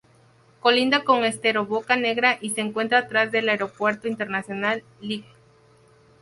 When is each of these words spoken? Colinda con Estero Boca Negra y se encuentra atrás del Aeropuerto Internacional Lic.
Colinda 0.61 1.03
con 1.03 1.23
Estero 1.25 1.67
Boca 1.67 1.95
Negra 1.95 2.39
y 2.41 2.49
se 2.55 2.61
encuentra 2.61 2.97
atrás 2.97 3.31
del 3.31 3.49
Aeropuerto 3.49 4.07
Internacional 4.07 4.83
Lic. 4.99 5.25